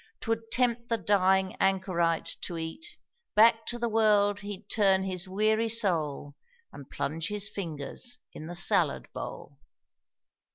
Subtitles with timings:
[0.19, 2.97] 'Twould tempt the dying anchorite to eat,
[3.35, 6.33] Back to the world he'd turn his weary soul,
[6.73, 9.59] And plunge his fingers in the salad bowl.